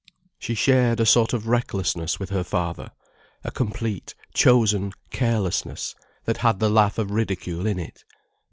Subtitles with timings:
[0.39, 2.91] She shared a sort of recklessness with her father,
[3.43, 5.93] a complete, chosen carelessness
[6.25, 8.03] that had the laugh of ridicule in it.